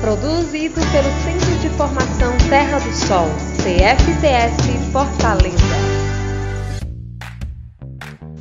Produzido 0.00 0.80
pelo 0.92 1.10
Centro 1.24 1.58
de 1.60 1.68
Formação 1.70 2.32
Terra 2.48 2.78
do 2.78 2.92
Sol, 2.92 3.26
CFTS 3.56 4.92
Fortaleza. 4.92 5.56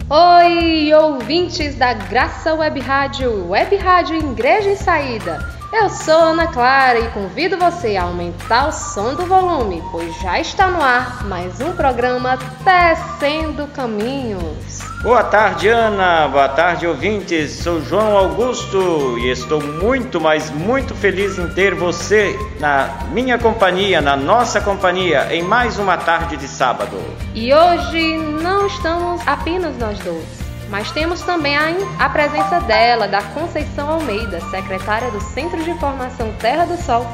Oi, 0.10 0.94
ouvintes 0.94 1.76
da 1.76 1.94
Graça 1.94 2.54
Web 2.54 2.80
Rádio, 2.82 3.49
Web 3.49 3.76
Rádio 3.77 4.18
Igreja 4.18 4.72
em 4.72 4.76
Saída. 4.76 5.55
Eu 5.74 5.90
sou 5.90 6.14
Ana 6.14 6.48
Clara 6.48 7.00
e 7.00 7.10
convido 7.10 7.58
você 7.58 7.98
a 7.98 8.04
aumentar 8.04 8.68
o 8.68 8.72
som 8.72 9.14
do 9.14 9.26
volume, 9.26 9.84
pois 9.91 10.16
já 10.22 10.40
está 10.40 10.68
no 10.68 10.82
ar 10.82 11.26
mais 11.26 11.60
um 11.60 11.74
programa 11.74 12.38
Tecendo 12.64 13.68
Caminhos. 13.68 14.80
Boa 15.02 15.24
tarde, 15.24 15.68
Ana. 15.68 16.28
Boa 16.28 16.50
tarde, 16.50 16.88
ouvintes. 16.88 17.52
Sou 17.52 17.82
João 17.82 18.16
Augusto 18.16 19.18
e 19.20 19.30
estou 19.30 19.62
muito, 19.62 20.20
mas 20.22 20.50
muito 20.50 20.96
feliz 20.96 21.38
em 21.38 21.48
ter 21.50 21.76
você 21.76 22.38
na 22.60 22.90
minha 23.12 23.38
companhia, 23.38 24.02
na 24.02 24.16
nossa 24.16 24.62
companhia, 24.62 25.34
em 25.34 25.44
mais 25.44 25.77
uma 25.77 25.98
tarde 25.98 26.38
de 26.38 26.48
sábado. 26.48 26.98
E 27.34 27.54
hoje 27.54 28.18
não 28.18 28.68
estamos 28.68 29.22
apenas 29.27 29.77
nós 29.77 30.00
dois 30.00 30.45
mas 30.70 30.91
temos 30.91 31.21
também 31.21 31.55
a, 31.58 31.74
a 31.99 32.10
presença 32.10 32.60
dela, 32.62 33.08
da 33.08 33.21
Conceição 33.21 33.90
Almeida, 33.90 34.40
secretária 34.49 35.10
do 35.12 35.22
Centro 35.22 35.63
de 35.63 35.74
Formação 35.80 36.32
Terra 36.40 36.66
do 36.66 36.77
Sol, 36.77 37.05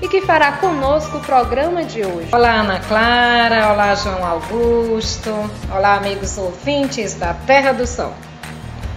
e 0.00 0.08
que 0.08 0.22
fará 0.22 0.52
conosco 0.52 1.16
o 1.16 1.20
programa 1.20 1.84
de 1.84 2.04
hoje. 2.04 2.28
Olá, 2.32 2.60
Ana 2.60 2.80
Clara, 2.80 3.72
olá, 3.72 3.94
João 3.94 4.24
Augusto, 4.24 5.30
olá, 5.74 5.96
amigos 5.96 6.38
ouvintes 6.38 7.14
da 7.14 7.34
Terra 7.34 7.72
do 7.72 7.86
Sol. 7.86 8.14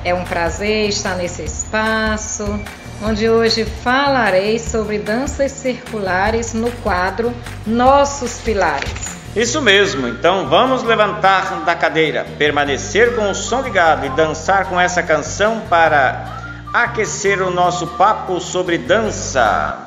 É 0.03 0.13
um 0.13 0.23
prazer 0.23 0.89
estar 0.89 1.15
nesse 1.15 1.43
espaço, 1.43 2.59
onde 3.03 3.29
hoje 3.29 3.65
falarei 3.65 4.59
sobre 4.59 4.99
danças 4.99 5.51
circulares 5.51 6.53
no 6.53 6.71
quadro 6.83 7.33
Nossos 7.65 8.39
Pilares. 8.39 9.10
Isso 9.35 9.61
mesmo, 9.61 10.09
então 10.09 10.49
vamos 10.49 10.83
levantar 10.83 11.63
da 11.63 11.73
cadeira, 11.73 12.25
permanecer 12.37 13.15
com 13.15 13.31
o 13.31 13.35
som 13.35 13.61
ligado 13.61 14.05
e 14.05 14.09
dançar 14.09 14.65
com 14.65 14.77
essa 14.77 15.01
canção 15.01 15.61
para 15.69 16.67
aquecer 16.73 17.41
o 17.41 17.49
nosso 17.49 17.87
papo 17.87 18.41
sobre 18.41 18.77
dança. 18.77 19.77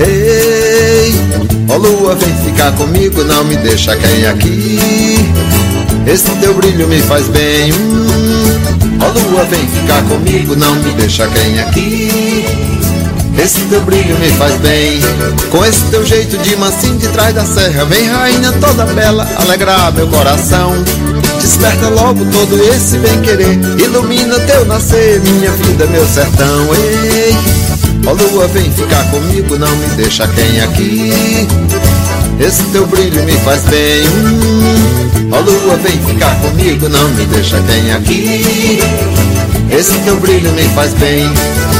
Ei, 0.00 1.12
ó 1.68 1.76
lua, 1.76 2.14
vem 2.14 2.34
ficar 2.36 2.72
comigo, 2.72 3.22
não 3.22 3.44
me 3.44 3.56
deixa 3.56 3.94
cair 3.94 4.28
aqui. 4.28 4.78
Esse 6.06 6.30
teu 6.40 6.54
brilho 6.54 6.88
me 6.88 7.00
faz 7.02 7.28
bem. 7.28 7.72
Hum, 7.72 8.98
ó 9.00 9.08
lua, 9.08 9.44
vem 9.44 9.66
ficar 9.68 10.02
comigo, 10.04 10.56
não 10.56 10.74
me 10.76 10.92
deixa 10.92 11.26
quem 11.28 11.60
aqui. 11.60 12.44
Esse 13.38 13.60
teu 13.70 13.80
brilho 13.82 14.18
me 14.18 14.28
faz 14.32 14.54
bem. 14.56 15.00
Com 15.50 15.64
esse 15.64 15.82
teu 15.84 16.04
jeito 16.04 16.36
de 16.38 16.56
mansinho 16.56 16.98
de 16.98 17.08
trás 17.08 17.34
da 17.34 17.44
serra, 17.44 17.84
vem 17.84 18.06
rainha 18.06 18.52
toda 18.52 18.84
bela, 18.86 19.26
alegrar 19.36 19.92
meu 19.92 20.08
coração. 20.08 20.72
Desperta 21.40 21.88
logo 21.88 22.24
todo 22.32 22.62
esse 22.74 22.98
bem 22.98 23.20
querer, 23.22 23.58
ilumina 23.78 24.38
teu 24.40 24.64
nascer, 24.66 25.20
minha 25.20 25.50
vida, 25.52 25.86
meu 25.86 26.06
sertão. 26.06 26.74
Ei, 26.74 27.34
ó 28.06 28.12
lua, 28.12 28.46
vem 28.48 28.70
ficar 28.72 29.04
comigo, 29.10 29.58
não 29.58 29.74
me 29.76 29.86
deixa 29.96 30.28
quem 30.28 30.60
aqui. 30.60 31.12
Esse 32.38 32.62
teu 32.72 32.86
brilho 32.86 33.22
me 33.24 33.32
faz 33.38 33.62
bem. 33.64 34.06
Hum, 34.06 35.09
ó 35.30 35.40
lua, 35.40 35.76
vem 35.76 36.00
ficar 36.06 36.34
comigo, 36.40 36.88
não 36.88 37.08
me 37.10 37.26
deixa 37.26 37.58
bem 37.60 37.92
aqui. 37.92 38.78
Esse 39.70 39.98
teu 40.00 40.16
brilho 40.16 40.52
me 40.52 40.62
faz 40.74 40.92
bem. 40.94 41.30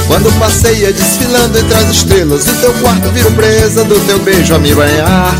Quando 0.07 0.33
passeia 0.39 0.93
desfilando 0.93 1.59
entre 1.59 1.75
as 1.75 1.91
estrelas, 1.91 2.47
o 2.47 2.55
teu 2.61 2.73
quarto 2.75 3.09
vira 3.11 3.31
presa 3.31 3.85
do 3.85 3.99
teu 4.07 4.19
beijo 4.21 4.55
a 4.55 4.59
me 4.59 4.75
banhar. 4.75 5.39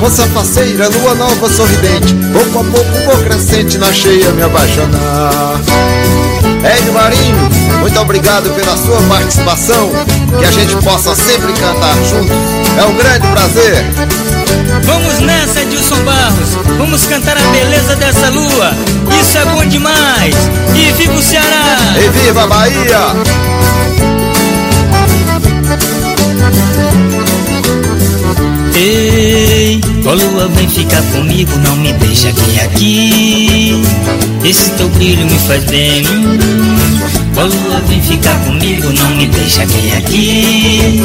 Moça 0.00 0.26
faceira, 0.28 0.88
lua 0.88 1.14
nova 1.14 1.48
sorridente, 1.48 2.14
pouco 2.32 2.60
a 2.60 2.64
pouco 2.64 2.92
vou 3.06 3.24
crescente 3.24 3.78
na 3.78 3.92
cheia 3.92 4.30
me 4.32 4.42
apaixonar. 4.42 5.60
Hélio 6.62 6.92
Marinho, 6.92 7.50
muito 7.80 8.00
obrigado 8.00 8.50
pela 8.54 8.76
sua 8.76 9.00
participação, 9.08 9.90
que 10.38 10.44
a 10.44 10.50
gente 10.50 10.76
possa 10.82 11.14
sempre 11.14 11.52
cantar 11.52 11.94
juntos. 12.04 12.36
É 12.78 12.84
um 12.84 12.96
grande 12.96 13.26
prazer. 13.28 14.43
Vamos 14.84 15.20
nessa, 15.20 15.62
Edilson 15.62 16.02
Barros. 16.04 16.54
Vamos 16.78 17.06
cantar 17.06 17.36
a 17.36 17.50
beleza 17.50 17.96
dessa 17.96 18.28
lua. 18.30 18.72
Isso 19.20 19.38
é 19.38 19.44
bom 19.46 19.64
demais. 19.66 20.34
E 20.74 20.92
viva 20.92 21.14
o 21.14 21.22
Ceará! 21.22 21.76
E 21.96 22.08
viva 22.10 22.42
a 22.42 22.46
Bahia! 22.46 23.44
Ei, 28.76 29.80
ó 30.04 30.12
lua, 30.12 30.48
vem 30.48 30.68
ficar 30.68 31.00
comigo, 31.12 31.52
não 31.64 31.76
me 31.76 31.92
deixa 31.92 32.28
aqui 32.28 32.60
aqui. 32.60 33.82
Esse 34.44 34.70
teu 34.72 34.88
brilho 34.90 35.24
me 35.24 35.38
faz 35.38 35.64
bem. 35.64 36.02
Ó 37.36 37.42
lua, 37.42 37.80
vem 37.88 38.00
ficar 38.00 38.38
comigo, 38.44 38.92
não 38.92 39.10
me 39.16 39.26
deixa 39.26 39.62
aqui 39.62 39.92
aqui. 39.92 41.02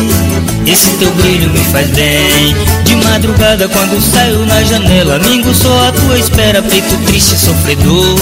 Esse 0.68 0.92
teu 0.98 1.12
brilho 1.16 1.50
me 1.50 1.60
faz 1.72 1.90
bem. 1.90 2.56
De 2.84 2.96
madrugada, 2.98 3.68
quando 3.68 4.00
saio 4.00 4.46
na 4.46 4.64
janela, 4.64 5.18
mingo 5.20 5.54
só 5.54 5.88
a 5.88 5.92
tua 5.92 6.20
espera, 6.20 6.62
peito 6.62 6.96
triste, 7.06 7.36
sofredor. 7.36 8.20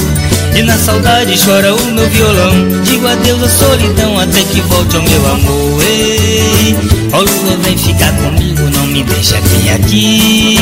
E 0.55 0.63
na 0.63 0.77
saudade 0.77 1.37
chora 1.37 1.75
o 1.75 1.85
meu 1.91 2.09
violão. 2.09 2.81
Digo 2.83 3.07
adeus 3.07 3.43
à 3.43 3.49
solidão 3.49 4.17
até 4.19 4.41
que 4.41 4.61
volte 4.61 4.95
ao 4.95 5.03
meu 5.03 5.27
amor. 5.27 5.83
Ei, 5.83 6.75
ó 7.11 7.19
lua, 7.19 7.57
vem 7.61 7.77
ficar 7.77 8.13
comigo, 8.13 8.61
não 8.73 8.87
me 8.87 9.03
deixa 9.03 9.37
aqui 9.37 9.69
aqui. 9.69 10.57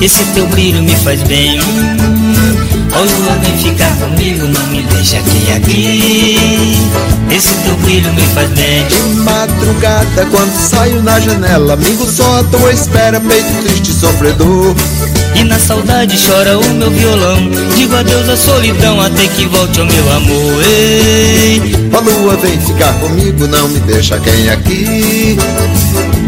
Esse 0.00 0.24
teu 0.32 0.46
brilho 0.46 0.82
me 0.82 0.96
faz 0.96 1.22
bem. 1.24 1.60
Ó 2.92 2.98
lua, 3.00 3.38
vem 3.42 3.58
ficar 3.58 3.94
comigo, 3.96 4.46
não 4.46 4.66
me 4.68 4.82
deixa 4.82 5.18
aqui 5.18 5.52
aqui. 5.52 6.38
Esse 7.34 7.54
teu 7.64 7.74
brilho 7.76 8.12
me 8.14 8.22
faz 8.34 8.48
bem. 8.50 8.86
De 8.86 8.98
madrugada, 9.20 10.26
quando 10.30 10.52
saio 10.56 11.02
na 11.02 11.18
janela, 11.20 11.76
mingo 11.76 12.06
só 12.10 12.40
a 12.40 12.44
tua 12.44 12.72
espera, 12.72 13.20
peito 13.20 13.62
triste, 13.62 13.92
sofredor. 13.92 14.74
E 15.34 15.44
na 15.44 15.58
saudade 15.58 16.16
chora 16.26 16.58
o 16.58 16.74
meu 16.74 16.90
violão. 16.90 17.36
Digo 17.76 17.94
adeus 17.94 18.28
à 18.28 18.36
solidão 18.36 18.98
até 19.00 19.26
que 19.26 19.46
volte 19.46 19.80
ao 19.80 19.86
meu 19.86 20.12
amor. 20.12 20.64
Ei, 20.64 21.60
Ó 21.92 22.00
lua, 22.00 22.36
vem 22.36 22.58
ficar 22.58 22.94
comigo, 23.00 23.46
não 23.46 23.68
me 23.68 23.80
deixa 23.80 24.18
quem 24.18 24.48
aqui. 24.48 25.36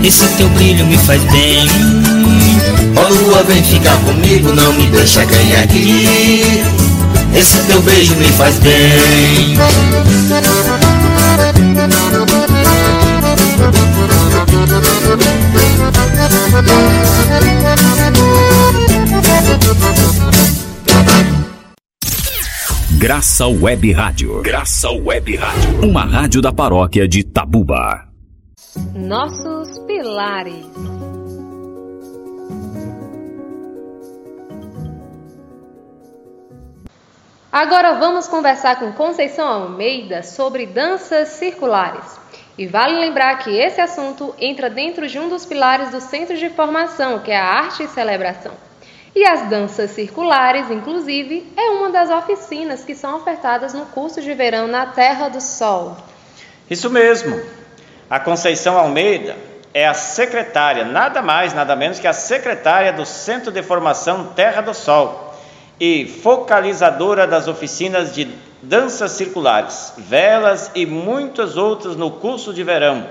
esse 0.05 0.27
teu 0.37 0.49
brilho 0.51 0.85
me 0.87 0.99
faz 0.99 1.23
bem. 1.25 2.18
Ó 2.99 3.09
lua, 3.09 3.43
vem 3.45 3.63
ficar 3.63 3.97
comigo, 4.05 4.53
não 4.53 4.73
me 4.73 4.87
deixa 4.89 5.25
quem 5.25 5.57
aqui. 5.57 6.65
Esse 7.35 7.63
teu 7.67 7.81
beijo 7.83 8.17
me 8.17 8.27
faz 8.33 8.59
bem. 8.59 9.57
Graça 22.99 23.47
Web 23.47 23.93
Rádio. 23.93 24.43
Graça 24.43 24.91
Web 24.91 25.37
Rádio. 25.37 25.89
Uma 25.89 26.05
rádio 26.05 26.43
da 26.43 26.53
paróquia 26.53 27.07
de 27.07 27.23
Tabuba. 27.23 28.09
Nossos 28.93 29.79
pilares. 29.87 30.67
Agora 37.51 37.95
vamos 37.95 38.29
conversar 38.29 38.79
com 38.79 38.93
Conceição 38.93 39.49
Almeida 39.49 40.23
sobre 40.23 40.67
danças 40.67 41.29
circulares. 41.29 42.05
E 42.59 42.67
vale 42.67 42.99
lembrar 42.99 43.39
que 43.39 43.57
esse 43.57 43.81
assunto 43.81 44.35
entra 44.39 44.69
dentro 44.69 45.09
de 45.09 45.19
um 45.19 45.31
dos 45.31 45.47
pilares 45.47 45.91
do 45.91 45.99
Centro 45.99 46.37
de 46.37 46.51
Formação, 46.51 47.21
que 47.21 47.31
é 47.31 47.39
a 47.39 47.47
Arte 47.47 47.85
e 47.85 47.89
Celebração. 47.89 48.53
E 49.17 49.25
as 49.25 49.49
danças 49.49 49.93
circulares, 49.93 50.71
inclusive, 50.71 51.51
é 51.57 51.71
uma 51.71 51.89
das 51.89 52.11
oficinas 52.11 52.85
que 52.85 52.95
são 52.95 53.17
ofertadas 53.17 53.73
no 53.73 53.87
curso 53.87 54.21
de 54.21 54.35
verão 54.35 54.67
na 54.67 54.85
Terra 54.85 55.31
do 55.31 55.41
Sol. 55.41 55.97
Isso 56.69 56.91
mesmo. 56.91 57.41
A 58.11 58.21
Conceição 58.21 58.77
Almeida 58.77 59.35
é 59.73 59.87
a 59.87 59.95
secretária, 59.95 60.85
nada 60.85 61.23
mais, 61.23 61.55
nada 61.55 61.75
menos 61.75 61.99
que 61.99 62.07
a 62.07 62.13
secretária 62.13 62.93
do 62.93 63.07
Centro 63.07 63.51
de 63.51 63.63
Formação 63.63 64.35
Terra 64.35 64.61
do 64.61 64.75
Sol 64.75 65.28
e 65.81 66.07
focalizadora 66.07 67.27
das 67.27 67.47
oficinas 67.47 68.15
de 68.15 68.29
danças 68.63 69.13
circulares, 69.13 69.93
velas 69.97 70.71
e 70.75 70.85
muitos 70.85 71.57
outros 71.57 71.97
no 71.97 72.11
curso 72.13 72.53
de 72.53 72.65
verão. 72.65 73.07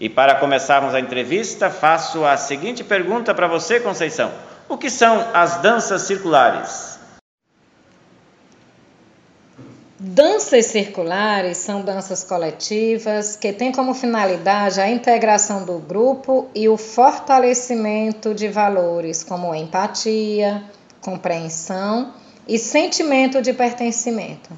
E 0.00 0.08
para 0.08 0.34
começarmos 0.34 0.94
a 0.94 1.00
entrevista, 1.00 1.70
faço 1.70 2.24
a 2.24 2.36
seguinte 2.36 2.82
pergunta 2.82 3.32
para 3.32 3.46
você, 3.46 3.78
Conceição: 3.78 4.32
O 4.68 4.76
que 4.76 4.90
são 4.90 5.28
as 5.32 5.58
danças 5.62 6.02
circulares? 6.02 6.92
Danças 10.04 10.66
circulares 10.66 11.58
são 11.58 11.80
danças 11.82 12.24
coletivas 12.24 13.36
que 13.36 13.52
têm 13.52 13.70
como 13.70 13.94
finalidade 13.94 14.80
a 14.80 14.90
integração 14.90 15.64
do 15.64 15.78
grupo 15.78 16.48
e 16.52 16.68
o 16.68 16.76
fortalecimento 16.76 18.34
de 18.34 18.48
valores 18.48 19.22
como 19.22 19.54
empatia, 19.54 20.64
compreensão 21.02 22.14
e 22.48 22.58
sentimento 22.58 23.42
de 23.42 23.52
pertencimento. 23.52 24.50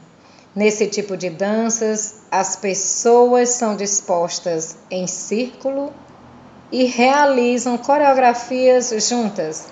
Nesse 0.55 0.87
tipo 0.87 1.17
de 1.17 1.31
danças, 1.31 2.21
as 2.31 2.55
pessoas 2.55 3.49
são 3.49 3.75
dispostas 3.75 4.77
em 4.89 5.07
círculo 5.07 5.93
e 6.71 6.85
realizam 6.85 7.77
coreografias 7.77 8.95
juntas. 9.09 9.67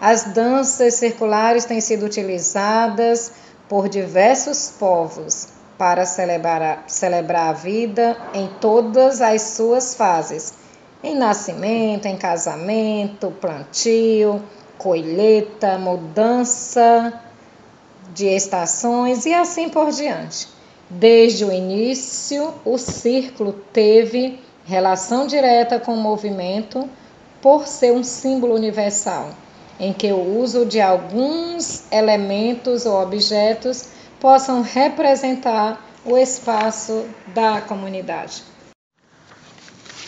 As 0.00 0.24
danças 0.32 0.94
circulares 0.94 1.64
têm 1.64 1.80
sido 1.80 2.06
utilizadas 2.06 3.32
por 3.68 3.88
diversos 3.88 4.72
povos 4.78 5.48
para 5.76 6.06
celebrar, 6.06 6.84
celebrar 6.86 7.48
a 7.48 7.52
vida 7.52 8.16
em 8.32 8.48
todas 8.60 9.20
as 9.20 9.42
suas 9.42 9.94
fases: 9.94 10.54
em 11.02 11.16
nascimento, 11.16 12.06
em 12.06 12.16
casamento, 12.16 13.32
plantio, 13.40 14.40
colheita, 14.78 15.76
mudança 15.76 17.20
de 18.14 18.26
estações 18.26 19.26
e 19.26 19.34
assim 19.34 19.68
por 19.68 19.90
diante. 19.90 20.48
Desde 20.88 21.44
o 21.44 21.52
início, 21.52 22.54
o 22.64 22.78
círculo 22.78 23.52
teve 23.72 24.40
relação 24.64 25.26
direta 25.26 25.78
com 25.78 25.94
o 25.94 26.00
movimento 26.00 26.88
por 27.42 27.66
ser 27.66 27.92
um 27.92 28.02
símbolo 28.02 28.54
universal 28.54 29.30
em 29.78 29.92
que 29.92 30.10
o 30.12 30.40
uso 30.40 30.66
de 30.66 30.80
alguns 30.80 31.90
elementos 31.92 32.84
ou 32.84 33.00
objetos 33.00 33.86
possam 34.18 34.62
representar 34.62 35.84
o 36.04 36.16
espaço 36.16 37.04
da 37.28 37.60
comunidade. 37.60 38.42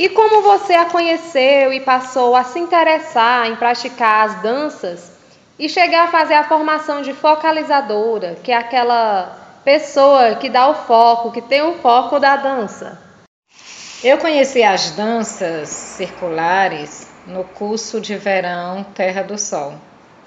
E 0.00 0.08
como 0.08 0.40
você 0.40 0.72
a 0.72 0.86
conheceu 0.86 1.74
e 1.74 1.80
passou 1.80 2.34
a 2.34 2.42
se 2.42 2.58
interessar 2.58 3.50
em 3.50 3.56
praticar 3.56 4.30
as 4.30 4.40
danças 4.40 5.12
e 5.58 5.68
chegar 5.68 6.04
a 6.04 6.10
fazer 6.10 6.32
a 6.32 6.48
formação 6.48 7.02
de 7.02 7.12
focalizadora, 7.12 8.38
que 8.42 8.50
é 8.50 8.56
aquela 8.56 9.60
pessoa 9.62 10.36
que 10.36 10.48
dá 10.48 10.70
o 10.70 10.74
foco, 10.86 11.30
que 11.30 11.42
tem 11.42 11.60
o 11.60 11.74
foco 11.80 12.18
da 12.18 12.34
dança? 12.36 12.98
Eu 14.02 14.16
conheci 14.16 14.62
as 14.62 14.92
danças 14.92 15.68
circulares 15.68 17.06
no 17.26 17.44
curso 17.44 18.00
de 18.00 18.16
verão 18.16 18.82
Terra 18.94 19.20
do 19.22 19.36
Sol, 19.36 19.74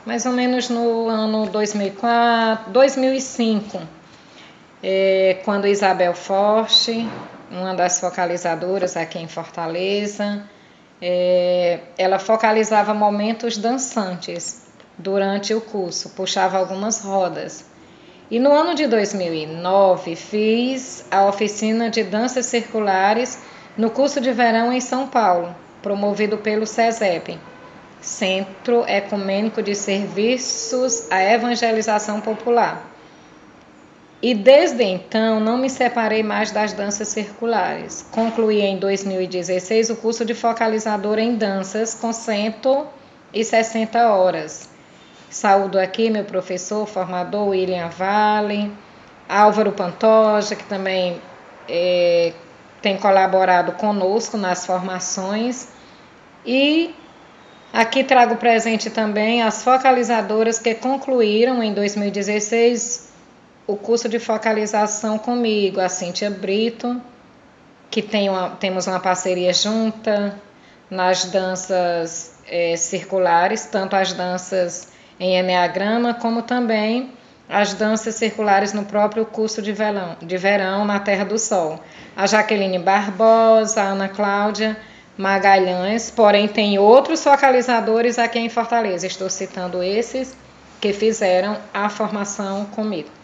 mais 0.05 0.23
ou 0.27 0.33
menos 0.33 0.69
no 0.69 1.07
ano 1.07 1.47
2004, 1.47 2.71
2005, 2.71 3.81
é, 4.83 5.37
quando 5.45 5.65
Isabel 5.65 6.13
Forte, 6.13 7.09
uma 7.49 7.73
das 7.73 8.01
focalizadoras 8.01 8.97
aqui 8.97 9.17
em 9.17 9.29
Fortaleza, 9.29 10.43
é, 11.01 11.79
ela 11.97 12.19
focalizava 12.19 12.93
momentos 12.93 13.57
dançantes 13.57 14.63
durante 14.97 15.53
o 15.53 15.61
curso, 15.61 16.09
puxava 16.09 16.57
algumas 16.57 17.01
rodas. 17.01 17.65
E 18.29 18.39
no 18.39 18.51
ano 18.51 18.75
de 18.75 18.85
2009 18.87 20.15
fiz 20.17 21.05
a 21.09 21.27
oficina 21.27 21.89
de 21.89 22.03
danças 22.03 22.45
circulares 22.47 23.39
no 23.77 23.89
curso 23.89 24.19
de 24.19 24.33
verão 24.33 24.73
em 24.73 24.81
São 24.81 25.07
Paulo, 25.07 25.55
promovido 25.81 26.37
pelo 26.37 26.65
SESEP, 26.65 27.39
Centro 28.01 28.83
Ecumênico 28.87 29.61
de 29.61 29.75
Serviços 29.75 31.09
à 31.09 31.23
Evangelização 31.23 32.19
Popular. 32.19 32.92
E 34.23 34.33
desde 34.33 34.81
então 34.85 35.41
não 35.41 35.57
me 35.57 35.69
separei 35.69 36.23
mais 36.23 36.49
das 36.49 36.71
danças 36.71 37.09
circulares. 37.09 38.07
Concluí 38.09 38.61
em 38.61 38.77
2016 38.77 39.89
o 39.89 39.97
curso 39.97 40.23
de 40.23 40.33
focalizador 40.33 41.19
em 41.19 41.35
danças 41.35 41.93
com 41.93 42.13
160 42.13 44.07
horas. 44.07 44.69
Saúdo 45.29 45.77
aqui 45.77 46.09
meu 46.09 46.23
professor, 46.23 46.87
formador 46.87 47.49
William 47.49 47.89
Vale, 47.89 48.71
Álvaro 49.27 49.73
Pantoja, 49.73 50.55
que 50.55 50.63
também 50.63 51.21
é, 51.67 52.31
tem 52.81 52.95
colaborado 52.95 53.73
conosco 53.73 54.37
nas 54.37 54.65
formações, 54.65 55.67
e 56.45 56.95
aqui 57.73 58.05
trago 58.05 58.37
presente 58.37 58.89
também 58.89 59.43
as 59.43 59.63
focalizadoras 59.63 60.59
que 60.59 60.73
concluíram 60.75 61.61
em 61.61 61.73
2016 61.73 63.11
o 63.65 63.75
curso 63.75 64.09
de 64.09 64.19
focalização 64.19 65.17
comigo, 65.17 65.79
a 65.79 65.87
Cíntia 65.87 66.29
Brito, 66.29 67.01
que 67.89 68.01
tem 68.01 68.29
uma, 68.29 68.49
temos 68.51 68.87
uma 68.87 68.99
parceria 68.99 69.53
junta 69.53 70.35
nas 70.89 71.25
danças 71.25 72.33
é, 72.47 72.75
circulares, 72.75 73.65
tanto 73.65 73.95
as 73.95 74.13
danças 74.13 74.89
em 75.19 75.37
Enneagrama, 75.37 76.13
como 76.13 76.41
também 76.41 77.11
as 77.47 77.73
danças 77.73 78.15
circulares 78.15 78.73
no 78.73 78.85
próprio 78.85 79.25
curso 79.25 79.61
de 79.61 79.71
verão, 79.71 80.17
de 80.21 80.37
verão 80.37 80.85
na 80.85 80.99
Terra 80.99 81.23
do 81.23 81.37
Sol. 81.37 81.79
A 82.15 82.25
Jaqueline 82.25 82.79
Barbosa, 82.79 83.81
a 83.81 83.85
Ana 83.85 84.09
Cláudia 84.09 84.75
Magalhães, 85.17 86.09
porém 86.09 86.47
tem 86.47 86.79
outros 86.79 87.23
focalizadores 87.23 88.17
aqui 88.17 88.39
em 88.39 88.49
Fortaleza. 88.49 89.05
Estou 89.05 89.29
citando 89.29 89.83
esses 89.83 90.35
que 90.81 90.91
fizeram 90.91 91.57
a 91.73 91.87
formação 91.89 92.65
comigo. 92.65 93.22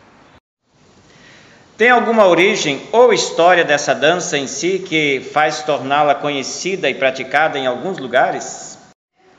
Tem 1.80 1.90
alguma 1.90 2.28
origem 2.28 2.82
ou 2.92 3.12
história 3.14 3.64
dessa 3.64 3.96
dança 3.96 4.38
em 4.38 4.48
si 4.48 4.80
que 4.80 5.22
faz 5.32 5.64
torná-la 5.64 6.14
conhecida 6.14 6.90
e 6.90 6.94
praticada 6.94 7.58
em 7.58 7.66
alguns 7.66 8.00
lugares? 8.00 8.78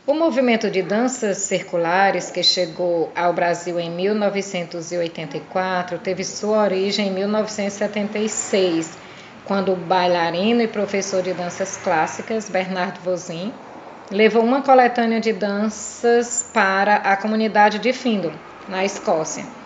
O 0.06 0.14
movimento 0.14 0.70
de 0.70 0.80
danças 0.80 1.36
circulares 1.36 2.30
que 2.30 2.42
chegou 2.42 3.12
ao 3.14 3.34
Brasil 3.34 3.78
em 3.78 3.90
1984 3.90 5.98
teve 5.98 6.24
sua 6.24 6.62
origem 6.62 7.08
em 7.08 7.12
1976 7.12 8.96
quando 9.44 9.74
o 9.74 9.76
bailarino 9.76 10.62
e 10.62 10.66
professor 10.66 11.22
de 11.22 11.34
danças 11.34 11.76
clássicas, 11.76 12.48
Bernardo 12.48 13.00
Vozin, 13.00 13.52
levou 14.10 14.42
uma 14.42 14.62
coletânea 14.62 15.20
de 15.20 15.34
danças 15.34 16.48
para 16.54 16.94
a 16.94 17.18
comunidade 17.18 17.78
de 17.78 17.92
Findon, 17.92 18.32
na 18.66 18.82
Escócia. 18.82 19.59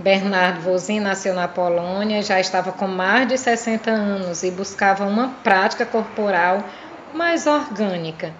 Bernardo 0.00 0.60
Vozin 0.60 1.00
nasceu 1.00 1.34
na 1.34 1.46
Polônia 1.46 2.18
e 2.18 2.22
já 2.22 2.40
estava 2.40 2.72
com 2.72 2.86
mais 2.86 3.28
de 3.28 3.38
60 3.38 3.90
anos 3.90 4.42
e 4.42 4.50
buscava 4.50 5.04
uma 5.04 5.28
prática 5.44 5.86
corporal 5.86 6.64
mais 7.14 7.46
orgânica 7.46 8.32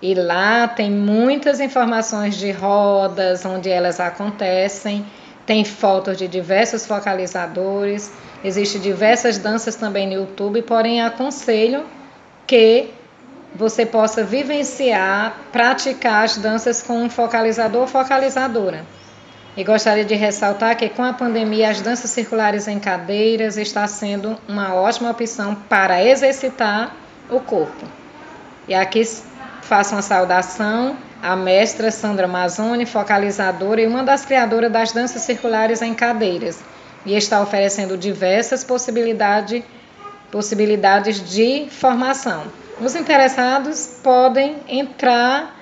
E 0.00 0.14
lá 0.14 0.68
tem 0.68 0.90
muitas 0.90 1.58
informações 1.58 2.36
de 2.36 2.52
rodas, 2.52 3.44
onde 3.44 3.68
elas 3.68 3.98
acontecem, 3.98 5.04
tem 5.44 5.64
fotos 5.64 6.16
de 6.16 6.28
diversos 6.28 6.86
focalizadores, 6.86 8.12
existem 8.44 8.80
diversas 8.80 9.38
danças 9.38 9.74
também 9.74 10.06
no 10.06 10.12
YouTube, 10.12 10.62
porém 10.62 11.02
aconselho 11.02 11.84
que 12.46 12.90
você 13.54 13.84
possa 13.84 14.22
vivenciar, 14.22 15.36
praticar 15.50 16.24
as 16.24 16.36
danças 16.36 16.82
com 16.82 17.02
um 17.02 17.10
focalizador 17.10 17.82
ou 17.82 17.88
focalizadora. 17.88 18.84
E 19.56 19.64
gostaria 19.64 20.04
de 20.04 20.14
ressaltar 20.14 20.76
que 20.76 20.90
com 20.90 21.02
a 21.02 21.14
pandemia 21.14 21.70
as 21.70 21.80
danças 21.80 22.10
circulares 22.10 22.68
em 22.68 22.78
cadeiras 22.78 23.56
está 23.56 23.86
sendo 23.86 24.36
uma 24.46 24.74
ótima 24.74 25.10
opção 25.10 25.54
para 25.54 26.04
exercitar 26.04 26.94
o 27.30 27.40
corpo. 27.40 27.86
E 28.68 28.74
aqui 28.74 29.02
faço 29.62 29.94
uma 29.94 30.02
saudação 30.02 30.94
à 31.22 31.34
mestra 31.34 31.90
Sandra 31.90 32.28
Mazzoni, 32.28 32.84
focalizadora 32.84 33.80
e 33.80 33.86
uma 33.86 34.04
das 34.04 34.26
criadoras 34.26 34.70
das 34.70 34.92
danças 34.92 35.22
circulares 35.22 35.80
em 35.80 35.94
cadeiras, 35.94 36.60
e 37.06 37.14
está 37.14 37.40
oferecendo 37.40 37.96
diversas 37.96 38.62
possibilidade, 38.62 39.64
possibilidades 40.30 41.18
de 41.30 41.66
formação. 41.70 42.44
Os 42.78 42.94
interessados 42.94 44.00
podem 44.02 44.56
entrar 44.68 45.56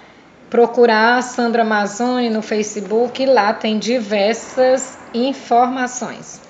procurar 0.55 1.19
a 1.19 1.23
Sandra 1.23 1.65
Mazzoni 1.65 2.31
no 2.31 2.41
Facebook 2.41 3.21
e 3.21 3.27
lá 3.27 3.53
tem 3.53 3.77
diversas 3.77 4.97
informações. 5.13 6.41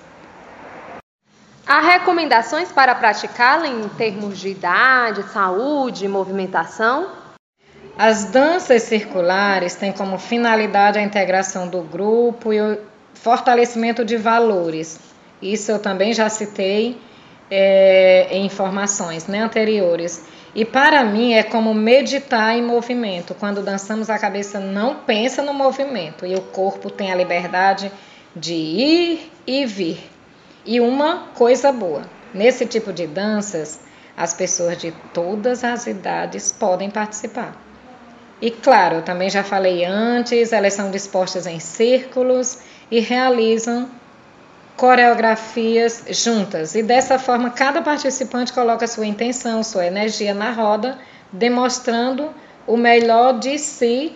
Há 1.66 1.80
recomendações 1.80 2.70
para 2.70 2.94
praticá-la 2.94 3.66
em 3.66 3.88
termos 3.88 4.38
de 4.38 4.50
idade, 4.50 5.22
saúde 5.32 6.06
movimentação? 6.06 7.12
As 7.96 8.26
danças 8.26 8.82
circulares 8.82 9.74
têm 9.74 9.90
como 9.90 10.18
finalidade 10.18 10.98
a 10.98 11.02
integração 11.02 11.66
do 11.66 11.80
grupo 11.80 12.52
e 12.52 12.60
o 12.60 12.78
fortalecimento 13.14 14.04
de 14.04 14.18
valores. 14.18 15.00
Isso 15.40 15.70
eu 15.70 15.78
também 15.78 16.12
já 16.12 16.28
citei 16.28 17.00
é, 17.50 18.28
em 18.30 18.44
informações 18.44 19.26
né, 19.26 19.40
anteriores. 19.40 20.22
E 20.54 20.64
para 20.64 21.02
mim 21.04 21.32
é 21.32 21.42
como 21.42 21.74
meditar 21.74 22.56
em 22.56 22.62
movimento. 22.62 23.34
Quando 23.34 23.60
dançamos, 23.60 24.08
a 24.08 24.18
cabeça 24.18 24.60
não 24.60 24.96
pensa 25.00 25.42
no 25.42 25.52
movimento 25.52 26.24
e 26.24 26.34
o 26.36 26.42
corpo 26.42 26.90
tem 26.90 27.10
a 27.10 27.16
liberdade 27.16 27.90
de 28.36 28.54
ir 28.54 29.32
e 29.46 29.66
vir. 29.66 29.98
E 30.64 30.80
uma 30.80 31.28
coisa 31.34 31.72
boa: 31.72 32.02
nesse 32.32 32.66
tipo 32.66 32.92
de 32.92 33.06
danças, 33.06 33.80
as 34.16 34.32
pessoas 34.32 34.78
de 34.78 34.92
todas 35.12 35.64
as 35.64 35.88
idades 35.88 36.52
podem 36.52 36.88
participar. 36.88 37.60
E 38.40 38.50
claro, 38.50 39.02
também 39.02 39.28
já 39.28 39.42
falei 39.42 39.84
antes, 39.84 40.52
elas 40.52 40.74
são 40.74 40.90
dispostas 40.90 41.46
em 41.46 41.58
círculos 41.58 42.58
e 42.90 43.00
realizam 43.00 43.88
coreografias 44.76 46.04
juntas. 46.10 46.74
E 46.74 46.82
dessa 46.82 47.18
forma, 47.18 47.50
cada 47.50 47.80
participante 47.82 48.52
coloca 48.52 48.86
sua 48.86 49.06
intenção, 49.06 49.62
sua 49.62 49.86
energia 49.86 50.34
na 50.34 50.50
roda, 50.50 50.98
demonstrando 51.32 52.30
o 52.66 52.76
melhor 52.76 53.38
de 53.38 53.58
si. 53.58 54.14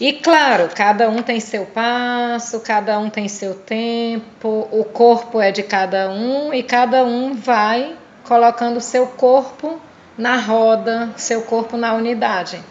E 0.00 0.12
claro, 0.12 0.70
cada 0.74 1.08
um 1.08 1.22
tem 1.22 1.40
seu 1.40 1.66
passo, 1.66 2.60
cada 2.60 2.98
um 2.98 3.10
tem 3.10 3.26
seu 3.26 3.54
tempo, 3.54 4.68
o 4.70 4.84
corpo 4.84 5.40
é 5.40 5.50
de 5.50 5.62
cada 5.62 6.10
um 6.10 6.54
e 6.54 6.62
cada 6.62 7.04
um 7.04 7.34
vai 7.34 7.96
colocando 8.22 8.80
seu 8.80 9.08
corpo 9.08 9.80
na 10.16 10.36
roda, 10.36 11.10
seu 11.16 11.42
corpo 11.42 11.76
na 11.76 11.94
unidade. 11.94 12.62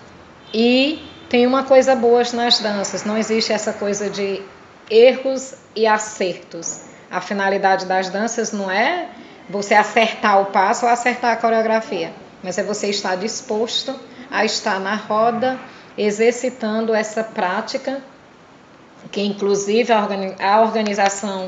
E 0.53 1.05
tem 1.27 1.45
uma 1.45 1.63
coisa 1.63 1.95
boa 1.95 2.23
nas 2.31 2.59
danças, 2.59 3.03
não 3.03 3.17
existe 3.17 3.51
essa 3.51 3.73
coisa 3.73 4.09
de 4.09 4.41
erros 4.89 5.66
e 5.77 5.85
acertos. 5.85 6.81
A 7.09 7.21
finalidade 7.21 7.85
das 7.85 8.09
danças 8.09 8.51
não 8.51 8.69
é 8.69 9.07
você 9.49 9.75
acertar 9.75 10.41
o 10.41 10.45
passo 10.47 10.85
ou 10.85 10.91
acertar 10.91 11.31
a 11.31 11.35
coreografia, 11.37 12.11
mas 12.43 12.57
é 12.57 12.63
você 12.63 12.89
estar 12.89 13.15
disposto 13.15 13.97
a 14.29 14.43
estar 14.43 14.79
na 14.79 14.95
roda, 14.95 15.57
exercitando 15.97 16.93
essa 16.93 17.23
prática, 17.23 18.01
que 19.09 19.21
inclusive 19.21 19.93
a 19.93 20.61
Organização 20.61 21.45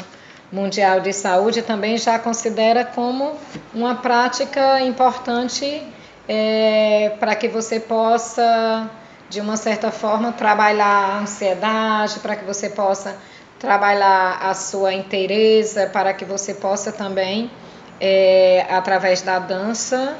Mundial 0.52 1.02
de 1.02 1.12
Saúde 1.12 1.62
também 1.62 1.98
já 1.98 2.18
considera 2.18 2.86
como 2.86 3.36
uma 3.74 3.96
prática 3.96 4.82
importante 4.82 5.84
é, 6.28 7.16
para 7.20 7.36
que 7.36 7.48
você 7.48 7.80
possa, 7.80 8.90
de 9.30 9.42
uma 9.42 9.58
certa 9.58 9.92
forma, 9.92 10.32
trabalhar 10.32 10.86
a 10.86 11.20
ansiedade, 11.20 12.20
para 12.20 12.36
que 12.36 12.46
você 12.46 12.70
possa 12.70 13.18
trabalhar 13.60 14.40
a 14.42 14.54
sua 14.54 14.94
inteireza, 14.94 15.88
para 15.88 16.14
que 16.14 16.24
você 16.24 16.54
possa 16.54 16.92
também, 16.92 17.52
é, 18.00 18.66
através 18.70 19.22
da 19.22 19.38
dança, 19.38 20.18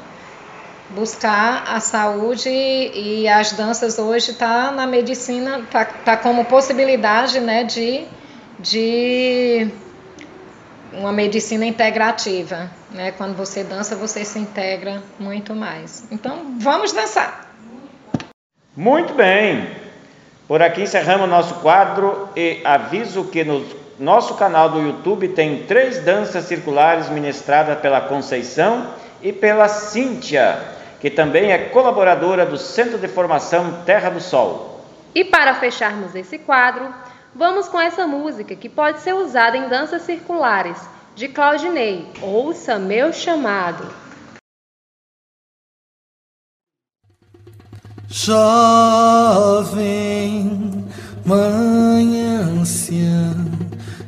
buscar 0.90 1.64
a 1.66 1.80
saúde 1.80 2.50
e 2.50 3.26
as 3.26 3.52
danças 3.52 3.98
hoje 3.98 4.32
está 4.32 4.70
na 4.70 4.86
medicina, 4.86 5.60
está 5.60 5.84
tá 5.84 6.16
como 6.16 6.44
possibilidade 6.44 7.40
né, 7.40 7.64
de, 7.64 8.04
de 8.58 9.68
uma 10.92 11.12
medicina 11.12 11.64
integrativa. 11.64 12.70
Né? 12.90 13.12
Quando 13.12 13.36
você 13.36 13.64
dança, 13.64 13.96
você 13.96 14.24
se 14.24 14.38
integra 14.38 15.02
muito 15.18 15.54
mais. 15.54 16.06
Então, 16.10 16.56
vamos 16.58 16.92
dançar! 16.92 17.48
Muito 18.76 19.14
bem! 19.14 19.89
Por 20.50 20.60
aqui 20.62 20.82
encerramos 20.82 21.28
nosso 21.28 21.54
quadro 21.60 22.28
e 22.34 22.60
aviso 22.64 23.22
que 23.22 23.44
no 23.44 23.64
nosso 24.00 24.34
canal 24.34 24.68
do 24.68 24.80
YouTube 24.80 25.28
tem 25.28 25.62
três 25.62 26.00
danças 26.00 26.46
circulares 26.46 27.08
ministradas 27.08 27.78
pela 27.78 28.00
Conceição 28.00 28.88
e 29.22 29.32
pela 29.32 29.68
Cíntia, 29.68 30.58
que 31.00 31.08
também 31.08 31.52
é 31.52 31.68
colaboradora 31.68 32.44
do 32.44 32.58
Centro 32.58 32.98
de 32.98 33.06
Formação 33.06 33.82
Terra 33.86 34.10
do 34.10 34.20
Sol. 34.20 34.84
E 35.14 35.24
para 35.24 35.54
fecharmos 35.54 36.16
esse 36.16 36.36
quadro, 36.36 36.92
vamos 37.32 37.68
com 37.68 37.80
essa 37.80 38.04
música 38.04 38.56
que 38.56 38.68
pode 38.68 38.98
ser 39.02 39.14
usada 39.14 39.56
em 39.56 39.68
danças 39.68 40.02
circulares, 40.02 40.78
de 41.14 41.28
Claudinei. 41.28 42.08
Ouça 42.20 42.76
meu 42.76 43.12
chamado. 43.12 43.86
Jovem, 48.12 49.70
mãe 51.24 52.20
anciã, 52.58 53.36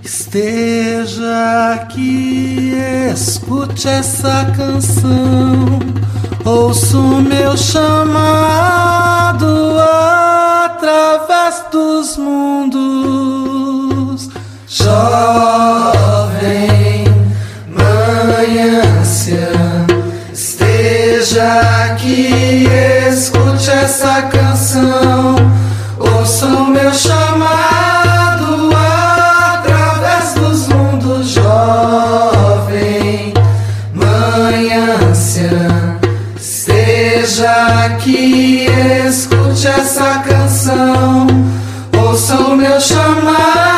esteja 0.02 1.72
aqui, 1.74 2.74
escute 3.12 3.86
essa 3.86 4.44
canção, 4.56 5.78
ouço 6.44 7.00
meu 7.00 7.56
chamado 7.56 9.46
através 10.64 11.64
dos 11.70 12.16
mundos. 12.16 12.82
Jovem, 14.66 14.94
mãe 17.68 18.80
anciã, 18.98 19.86
esteja 21.22 21.84
aqui, 21.84 22.66
escute 23.08 23.70
essa 23.70 24.22
canção, 24.22 25.36
ouça 25.96 26.46
o 26.46 26.66
meu 26.66 26.92
chamado 26.92 28.70
através 29.54 30.34
dos 30.34 30.66
mundos, 30.66 31.28
jovem, 31.28 33.32
mãe 33.94 34.72
anciã, 34.72 35.96
esteja 36.36 37.86
aqui, 37.86 38.66
escute 39.06 39.68
essa 39.68 40.24
canção, 40.28 41.28
ouça 42.04 42.34
o 42.34 42.56
meu 42.56 42.80
chamado 42.80 43.71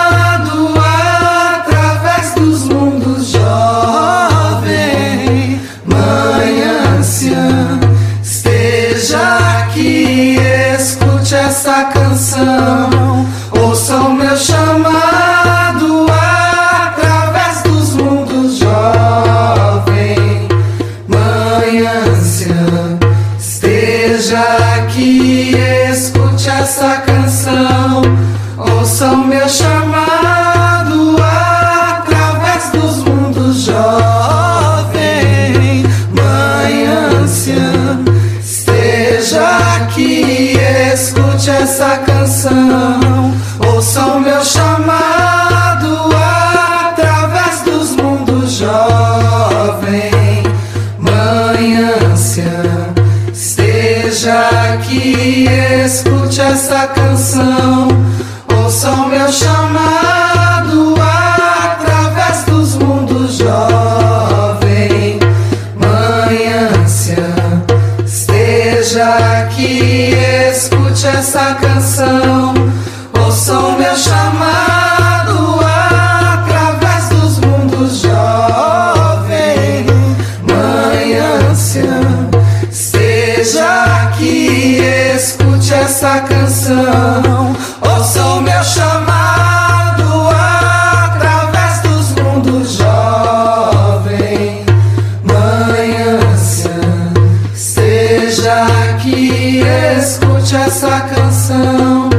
escute 99.98 100.56
essa 100.56 101.00
canção, 101.00 102.10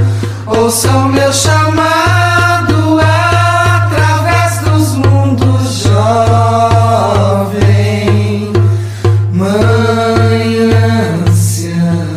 ouça 0.47 0.89
o 0.89 1.09
meu 1.09 1.31
chamado 1.33 2.99
através 3.01 4.59
dos 4.59 4.93
mundos 4.95 5.83
jovem, 5.83 6.93
mãe 9.31 10.71
anciã. 11.27 12.07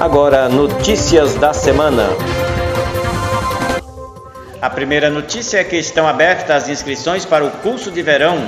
Agora, 0.00 0.48
notícias 0.48 1.34
da 1.34 1.52
semana. 1.52 2.35
Primeira 4.76 5.08
notícia 5.08 5.56
é 5.56 5.64
que 5.64 5.76
estão 5.76 6.06
abertas 6.06 6.64
as 6.64 6.68
inscrições 6.68 7.24
para 7.24 7.42
o 7.42 7.50
curso 7.50 7.90
de 7.90 8.02
verão, 8.02 8.46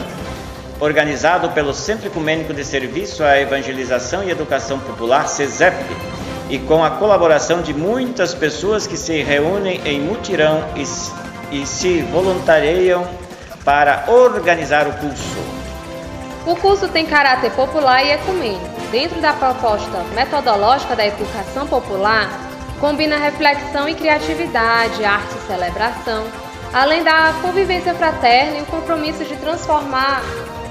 organizado 0.79 1.49
pelo 1.53 1.73
Centro 1.73 2.09
Ecumênico 2.09 2.53
de 2.53 2.63
Serviço 2.67 3.25
à 3.25 3.41
Evangelização 3.41 4.23
e 4.23 4.31
Educação 4.31 4.79
Popular, 4.79 5.27
CESEP, 5.27 5.75
e 6.51 6.59
com 6.59 6.85
a 6.85 6.91
colaboração 6.91 7.63
de 7.63 7.73
muitas 7.73 8.35
pessoas 8.35 8.87
que 8.87 8.99
se 8.99 9.23
reúnem 9.23 9.81
em 9.87 10.03
mutirão 10.03 10.63
e, 10.77 10.83
e 11.63 11.65
se 11.65 12.03
voluntariam 12.03 13.09
para 13.65 14.05
organizar 14.09 14.87
o 14.87 14.93
curso. 14.99 15.39
O 16.45 16.55
curso 16.57 16.89
tem 16.89 17.07
caráter 17.07 17.53
popular 17.53 18.05
e 18.05 18.11
ecumênico. 18.11 18.69
Dentro 18.91 19.19
da 19.23 19.33
proposta 19.33 20.05
metodológica 20.15 20.95
da 20.95 21.07
educação 21.07 21.67
popular, 21.67 22.29
combina 22.81 23.17
reflexão 23.17 23.89
e 23.89 23.95
criatividade, 23.95 25.05
arte 25.05 25.35
e 25.37 25.47
celebração, 25.47 26.25
além 26.73 27.03
da 27.03 27.35
convivência 27.43 27.95
fraterna 27.95 28.59
e 28.59 28.63
o 28.63 28.67
compromisso 28.67 29.25
de 29.25 29.37
transformar 29.37 30.23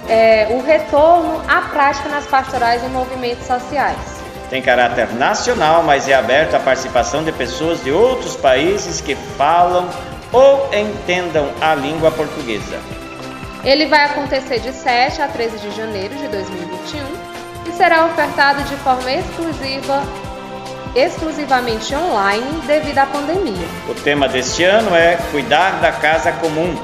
é, 0.08 0.48
o 0.52 0.62
retorno 0.62 1.42
à 1.48 1.62
prática 1.62 2.10
nas 2.10 2.26
pastorais 2.26 2.84
e 2.84 2.88
movimentos 2.88 3.46
sociais. 3.46 3.98
Tem 4.50 4.62
caráter 4.62 5.14
nacional, 5.14 5.84
mas 5.84 6.08
é 6.08 6.14
aberto 6.14 6.56
à 6.56 6.60
participação 6.60 7.24
de 7.24 7.34
pessoas 7.34 7.84
de 7.84 7.92
outros 7.92 8.36
países 8.38 9.02
que 9.02 9.16
falam 9.38 9.90
ou 10.32 10.70
entendam 10.74 11.52
a 11.60 11.76
língua 11.76 12.12
portuguesa. 12.12 12.80
Ele 13.64 13.88
vai 13.88 14.06
acontecer 14.06 14.60
de 14.60 14.72
7 14.72 15.22
a 15.22 15.28
13 15.28 15.58
de 15.58 15.72
janeiro 15.72 16.16
de 16.16 16.28
2021 16.30 17.02
e 17.68 17.72
será 17.74 18.06
ofertado 18.06 18.64
de 18.64 18.76
forma 18.78 19.12
exclusiva 19.12 20.04
exclusivamente 20.98 21.96
online 21.96 22.62
devido 22.66 22.98
à 22.98 23.06
pandemia. 23.06 23.68
O 23.88 23.94
tema 23.94 24.28
deste 24.28 24.64
ano 24.64 24.96
é 24.96 25.16
Cuidar 25.32 25.80
da 25.80 25.92
Casa 25.92 26.32
Comum 26.32 26.76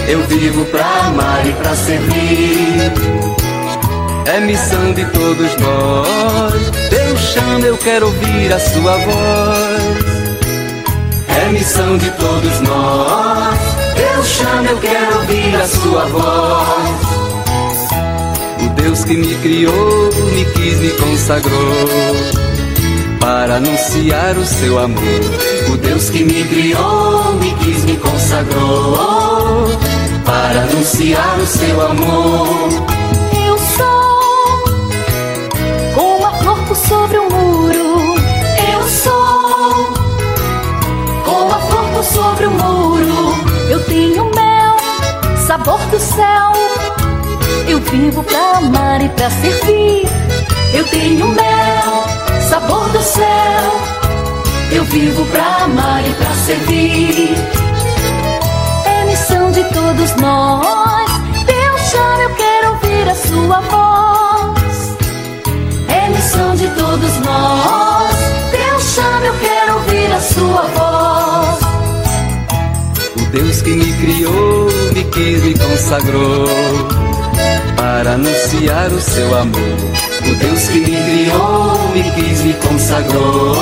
Eu 0.07 0.23
vivo 0.23 0.63
pra 0.65 0.85
amar 1.07 1.45
e 1.45 1.51
pra 1.51 1.75
servir. 1.75 2.91
É 4.25 4.39
missão 4.39 4.93
de 4.93 5.03
todos 5.07 5.57
nós. 5.57 6.71
Deus 6.89 7.19
chama, 7.19 7.65
eu 7.65 7.77
quero 7.77 8.05
ouvir 8.05 8.53
a 8.53 8.59
sua 8.59 8.97
voz. 8.97 10.05
É 11.27 11.49
missão 11.51 11.97
de 11.97 12.09
todos 12.11 12.61
nós. 12.61 13.59
Deus 13.97 14.27
chama, 14.27 14.69
eu 14.69 14.77
quero 14.77 15.17
ouvir 15.17 15.55
a 15.55 15.67
sua 15.67 16.05
voz. 16.05 17.01
O 18.63 18.69
Deus 18.81 19.03
que 19.03 19.17
me 19.17 19.35
criou, 19.35 20.09
me 20.33 20.45
quis, 20.45 20.77
me 20.79 20.91
consagrou 20.91 22.50
para 23.21 23.57
anunciar 23.57 24.35
o 24.35 24.43
seu 24.43 24.79
amor. 24.79 25.21
O 25.71 25.77
Deus 25.77 26.09
que 26.09 26.23
me 26.23 26.43
criou, 26.43 27.33
me 27.35 27.53
quis, 27.55 27.85
me 27.85 27.95
consagrou 27.97 29.69
para 30.25 30.63
anunciar 30.63 31.39
o 31.39 31.45
seu 31.45 31.81
amor. 31.85 32.69
Eu 33.47 33.57
sou 33.77 34.63
como 35.93 36.25
a 36.25 36.33
flor 36.33 36.75
sobre 36.75 37.17
o 37.19 37.29
muro. 37.29 38.15
Eu 38.73 38.87
sou 38.89 39.93
como 41.23 41.53
a 41.53 41.59
flor 41.59 42.03
sobre 42.03 42.47
o 42.47 42.51
muro. 42.51 43.35
Eu 43.69 43.79
tenho 43.85 44.25
mel, 44.33 44.75
sabor 45.47 45.79
do 45.91 45.99
céu. 45.99 46.51
Eu 47.67 47.79
vivo 47.79 48.23
pra 48.23 48.57
amar 48.57 49.01
e 49.01 49.09
pra 49.09 49.29
servir. 49.29 50.09
Eu 50.73 50.87
tenho 50.87 51.27
mel 51.27 52.00
sabor 52.51 52.89
do 52.89 53.01
céu. 53.01 53.71
Eu 54.73 54.83
vivo 54.83 55.25
pra 55.27 55.63
amar 55.63 56.05
e 56.05 56.13
pra 56.15 56.33
servir. 56.33 57.33
É 58.85 59.05
missão 59.05 59.51
de 59.51 59.63
todos 59.73 60.15
nós. 60.17 61.11
Deus 61.45 61.81
chama, 61.91 62.23
eu 62.23 62.35
quero 62.35 62.71
ouvir 62.73 63.09
a 63.09 63.15
sua 63.15 63.59
voz. 63.71 64.97
É 65.87 66.09
missão 66.09 66.53
de 66.57 66.67
todos 66.71 67.13
nós. 67.25 68.15
Deus 68.51 68.83
chama, 68.95 69.25
eu 69.27 69.35
quero 69.39 69.73
ouvir 69.75 70.11
a 70.11 70.19
sua 70.19 70.61
voz. 70.75 71.59
O 73.15 73.25
Deus 73.31 73.61
que 73.61 73.69
me 73.69 73.93
criou, 73.93 74.67
me 74.93 75.03
quis, 75.05 75.41
me 75.41 75.57
consagrou 75.57 76.49
para 77.77 78.11
anunciar 78.11 78.91
o 78.91 78.99
seu 78.99 79.37
amor. 79.37 80.10
O 80.31 80.35
Deus 80.35 80.63
que 80.69 80.79
me 80.79 80.85
criou, 80.85 81.89
me 81.93 82.03
quis, 82.11 82.41
me 82.43 82.53
consagrou 82.53 83.53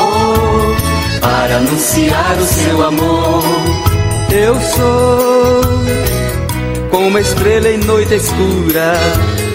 para 1.20 1.58
anunciar 1.58 2.38
o 2.38 2.46
seu 2.46 2.86
amor. 2.86 3.44
Eu 4.32 4.54
sou 4.62 5.62
como 6.92 7.08
uma 7.08 7.22
estrela 7.22 7.70
em 7.70 7.80
noite 7.80 8.14
escura. 8.14 8.94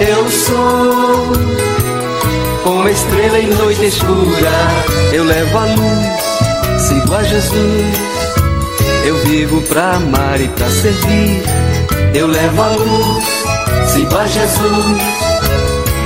Eu 0.00 0.28
sou 0.28 1.32
como 2.64 2.80
uma 2.80 2.90
estrela 2.90 3.38
em 3.38 3.46
noite 3.46 3.84
escura. 3.84 4.50
Eu 5.12 5.22
levo 5.22 5.56
a 5.56 5.64
luz, 5.66 6.80
sigo 6.80 7.14
a 7.14 7.22
Jesus. 7.22 7.96
Eu 9.04 9.16
vivo 9.18 9.62
pra 9.62 9.94
amar 9.94 10.40
e 10.40 10.48
pra 10.48 10.68
servir. 10.68 11.44
Eu 12.12 12.26
levo 12.26 12.60
a 12.60 12.68
luz, 12.70 13.24
sigo 13.92 14.16
a 14.16 14.26
Jesus. 14.26 15.33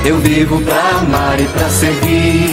Eu 0.09 0.17
vivo 0.21 0.59
pra 0.63 1.01
amar 1.01 1.39
e 1.39 1.45
pra 1.49 1.69
servir. 1.69 2.51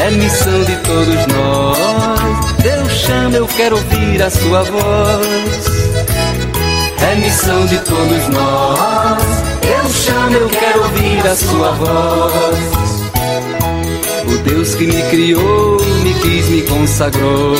É 0.00 0.10
missão 0.12 0.62
de 0.62 0.76
todos 0.76 1.26
nós. 1.26 2.56
Deus 2.62 2.92
chama, 2.92 3.36
eu 3.38 3.48
quero 3.48 3.74
ouvir 3.74 4.22
a 4.22 4.30
sua 4.30 4.62
voz. 4.62 5.66
É 7.00 7.16
missão 7.16 7.66
de 7.66 7.78
todos 7.80 8.28
nós. 8.28 9.24
Deus 9.60 9.92
chama, 10.04 10.36
eu 10.36 10.48
quero 10.50 10.82
ouvir 10.84 11.26
a 11.26 11.34
sua 11.34 11.72
voz. 11.72 12.58
O 14.28 14.38
Deus 14.48 14.76
que 14.76 14.86
me 14.86 15.02
criou, 15.10 15.78
me 16.04 16.14
quis, 16.14 16.48
me 16.48 16.62
consagrou 16.62 17.56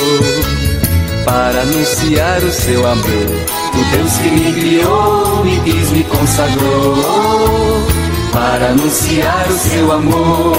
para 1.25 1.59
anunciar 1.59 2.41
o 2.41 2.53
seu 2.53 2.87
amor. 2.87 3.03
O 3.73 3.97
Deus 3.97 4.13
que 4.13 4.29
me 4.29 4.53
criou, 4.53 5.43
me 5.43 5.59
quis, 5.59 5.91
me 5.91 6.05
consagrou 6.05 8.02
para 8.33 8.69
anunciar 8.69 9.45
o 9.47 9.53
seu 9.53 9.91
amor. 9.91 10.57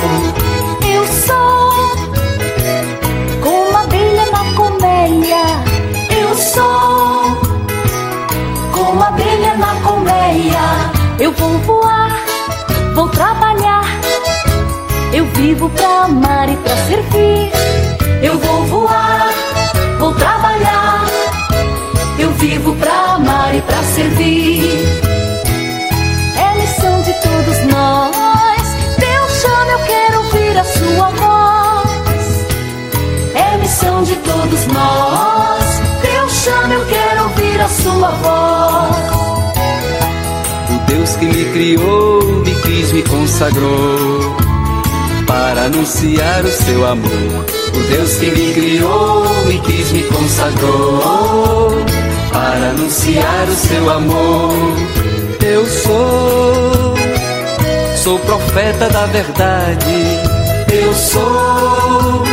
Eu 0.88 1.06
sou 1.06 1.72
como 3.42 3.76
a 3.76 3.82
abelha 3.82 4.26
na 4.30 4.54
colmeia. 4.54 5.44
Eu 6.10 6.36
sou 6.36 7.36
como 8.72 9.02
a 9.02 9.08
abelha 9.08 9.56
na 9.56 9.74
colmeia. 9.82 10.64
Eu 11.18 11.32
vou 11.32 11.58
voar, 11.58 12.16
vou 12.94 13.08
trabalhar. 13.08 13.84
Eu 15.12 15.26
vivo 15.26 15.68
pra 15.70 16.04
amar 16.04 16.48
e 16.48 16.56
pra 16.56 16.76
servir. 16.86 17.50
Eu 18.22 18.38
vou 18.38 18.64
voar, 18.66 19.30
vou 19.98 20.14
trabalhar. 20.14 21.04
Eu 22.18 22.30
vivo 22.34 22.74
pra 22.76 23.14
amar 23.14 23.54
e 23.54 23.60
pra 23.62 23.82
servir. 23.82 24.73
Todos 34.44 34.66
nós. 34.66 35.64
Deus 36.02 36.32
chama, 36.32 36.74
eu 36.74 36.86
quero 36.86 37.22
ouvir 37.24 37.60
a 37.60 37.68
sua 37.68 38.10
voz. 38.10 39.14
O 40.70 40.86
Deus 40.86 41.16
que 41.16 41.26
me 41.26 41.44
criou, 41.52 42.22
me 42.44 42.54
quis, 42.62 42.92
me 42.92 43.02
consagrou 43.02 44.36
para 45.26 45.64
anunciar 45.64 46.44
o 46.44 46.50
seu 46.50 46.86
amor. 46.86 47.46
O 47.74 47.90
Deus 47.90 48.16
que 48.16 48.30
me 48.30 48.52
criou, 48.52 49.26
me 49.46 49.58
quis, 49.60 49.92
me 49.92 50.02
consagrou 50.04 51.84
para 52.32 52.70
anunciar 52.70 53.48
o 53.48 53.54
seu 53.54 53.90
amor. 53.90 54.54
Eu 55.40 55.66
sou, 55.66 56.94
sou 57.96 58.18
profeta 58.20 58.88
da 58.90 59.06
verdade. 59.06 59.94
Eu 60.72 60.92
sou, 60.94 62.24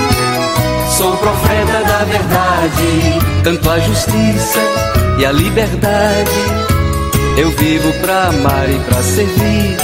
sou 1.02 1.18
profeta 1.18 1.84
da 1.84 2.04
verdade. 2.06 3.20
Canto 3.44 3.70
a 3.72 3.80
justiça 3.80 4.60
e 5.18 5.26
a 5.26 5.32
liberdade. 5.32 6.42
Eu 7.38 7.50
vivo 7.52 7.92
pra 8.02 8.28
amar 8.28 8.70
e 8.70 8.78
pra 8.82 9.02
servir. 9.02 9.78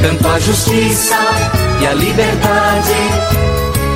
Canto 0.00 0.28
a 0.28 0.40
justiça 0.40 1.18
e 1.82 1.86
a 1.86 1.92
liberdade. 1.92 2.94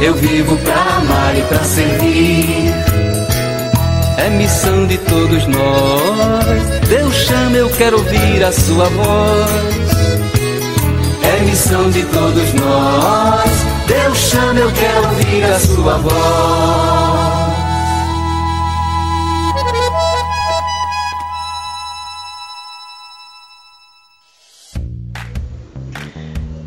Eu 0.02 0.14
vivo 0.14 0.54
pra 0.58 0.80
amar 0.98 1.38
e 1.38 1.42
pra 1.42 1.64
servir. 1.64 2.74
É 4.18 4.28
missão 4.28 4.86
de 4.86 4.98
todos 4.98 5.46
nós. 5.46 6.88
Deus 6.90 7.14
chama, 7.14 7.56
eu 7.56 7.70
quero 7.70 7.96
ouvir 7.96 8.44
a 8.44 8.52
sua 8.52 8.84
voz. 8.84 9.90
É 11.22 11.42
missão 11.42 11.90
de 11.90 12.02
todos 12.02 12.52
nós. 12.52 13.79
Deus 13.90 14.18
chama, 14.18 14.60
eu 14.60 14.72
quero 14.72 15.08
ouvir 15.08 15.42
a 15.42 15.58
sua 15.58 15.98
voz. 15.98 17.50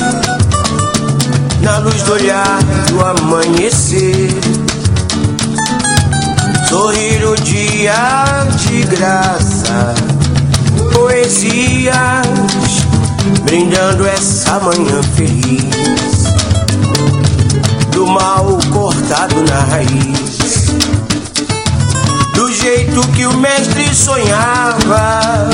na 1.63 1.79
luz 1.79 2.03
do 2.03 2.13
olhar 2.13 2.59
do 2.89 3.01
amanhecer. 3.03 4.29
Sorrir 6.69 7.25
o 7.27 7.35
dia 7.37 8.47
de 8.57 8.83
graça, 8.95 9.95
poesias, 10.93 12.27
brindando 13.45 14.07
essa 14.07 14.61
manhã 14.61 15.03
feliz. 15.17 16.25
Do 17.93 18.07
mal 18.07 18.59
cortado 18.71 19.43
na 19.49 19.61
raiz, 19.61 20.50
do 22.41 22.51
jeito 22.51 23.07
que 23.09 23.27
o 23.27 23.37
mestre 23.37 23.95
sonhava, 23.95 25.51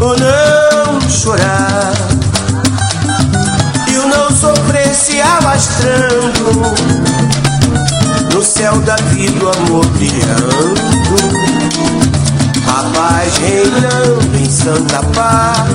ou 0.00 0.16
não 0.18 1.00
chorar. 1.08 1.92
Se 4.92 5.20
alastrando 5.20 6.52
no 8.32 8.42
céu 8.44 8.78
da 8.82 8.94
vida, 8.96 9.44
o 9.44 9.48
amor 9.50 9.86
brilhando. 9.86 10.74
A 12.68 12.82
paz 12.96 13.36
reinando 13.38 14.36
em 14.36 14.50
santa 14.50 15.02
paz. 15.14 15.68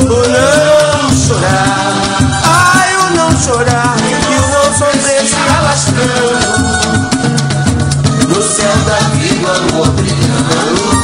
O 0.00 0.06
não 0.06 1.14
chorar, 1.14 1.92
ai, 2.44 2.96
o 2.96 3.16
não 3.16 3.30
chorar, 3.38 3.96
e 4.00 4.34
o 4.38 4.48
não 4.52 4.78
sofrer 4.78 5.26
se 5.26 5.36
alastrando 5.58 6.43
céu 8.54 8.76
da 8.86 8.98
vida, 9.18 9.52
o 9.78 11.03